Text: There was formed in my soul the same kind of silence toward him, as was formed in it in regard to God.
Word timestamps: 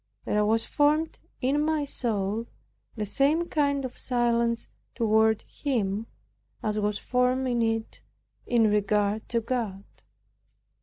There 0.25 0.43
was 0.43 0.65
formed 0.65 1.19
in 1.41 1.61
my 1.63 1.85
soul 1.85 2.47
the 2.95 3.05
same 3.05 3.47
kind 3.49 3.85
of 3.85 3.99
silence 3.99 4.67
toward 4.95 5.43
him, 5.43 6.07
as 6.63 6.79
was 6.79 6.97
formed 6.97 7.47
in 7.47 7.61
it 7.61 8.01
in 8.47 8.63
regard 8.71 9.29
to 9.29 9.41
God. 9.41 9.83